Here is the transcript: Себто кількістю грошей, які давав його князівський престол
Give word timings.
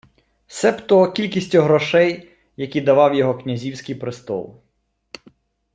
Себто 0.47 1.11
кількістю 1.11 1.61
грошей, 1.61 2.31
які 2.57 2.81
давав 2.81 3.15
його 3.15 3.35
князівський 3.37 3.95
престол 3.95 4.61